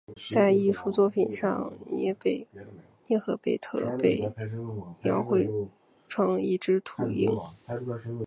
[0.31, 2.11] 在艺术作品上涅
[3.19, 4.27] 赫贝特被
[5.03, 5.47] 描绘
[6.09, 7.29] 成一只秃鹰。